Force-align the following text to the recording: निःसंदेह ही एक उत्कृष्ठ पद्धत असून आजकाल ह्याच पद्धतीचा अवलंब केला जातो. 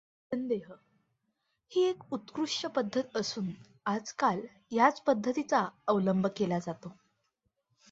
निःसंदेह 0.31 0.71
ही 1.71 1.81
एक 1.81 2.13
उत्कृष्ठ 2.13 2.65
पद्धत 2.67 3.17
असून 3.17 3.45
आजकाल 3.85 4.41
ह्याच 4.71 5.01
पद्धतीचा 5.01 5.67
अवलंब 5.87 6.27
केला 6.27 6.59
जातो. 6.59 6.93